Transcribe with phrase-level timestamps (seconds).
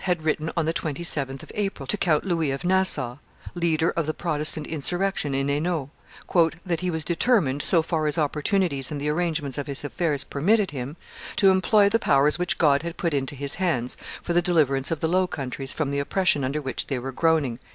[0.05, 3.17] had written on the 27th of April to Count Louis of Nassau,
[3.53, 5.91] leader of the Protestant insurrection in Hainault,
[6.65, 10.71] "that he was determined, so far as opportunities and the arrangements of his affairs permitted
[10.71, 10.97] him,
[11.35, 15.01] to employ the powers which God had put into his hands for the deliverance of
[15.01, 17.59] the Low Countries from the oppression under which they were groaning."